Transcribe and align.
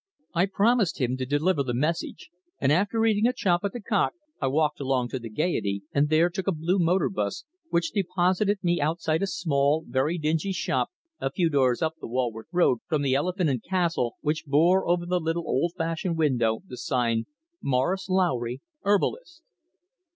I 0.33 0.47
promised 0.47 0.99
him 0.99 1.15
to 1.17 1.27
deliver 1.27 1.61
the 1.61 1.75
message, 1.75 2.31
and 2.59 2.71
after 2.71 3.05
eating 3.05 3.27
a 3.27 3.33
chop 3.33 3.63
at 3.63 3.71
the 3.71 3.79
Cock, 3.79 4.13
I 4.41 4.47
walked 4.47 4.79
along 4.79 5.09
to 5.09 5.19
the 5.19 5.29
Gaiety 5.29 5.83
and 5.93 6.09
there 6.09 6.27
took 6.31 6.47
a 6.47 6.51
blue 6.51 6.79
motor 6.79 7.07
bus, 7.07 7.45
which 7.69 7.91
deposited 7.91 8.57
me 8.63 8.81
outside 8.81 9.21
a 9.21 9.27
small, 9.27 9.85
very 9.87 10.17
dingy 10.17 10.53
shop, 10.53 10.89
a 11.19 11.29
few 11.29 11.51
doors 11.51 11.83
up 11.83 11.97
the 12.01 12.07
Walworth 12.07 12.47
Road 12.51 12.79
from 12.87 13.03
the 13.03 13.13
Elephant 13.13 13.47
and 13.51 13.61
Castle, 13.61 14.15
which 14.21 14.45
bore 14.47 14.87
over 14.87 15.05
the 15.05 15.19
little, 15.19 15.45
old 15.47 15.73
fashioned 15.77 16.17
window 16.17 16.63
the 16.65 16.77
sign, 16.77 17.27
"Morris 17.61 18.09
Lowry, 18.09 18.59
Herbalist." 18.83 19.43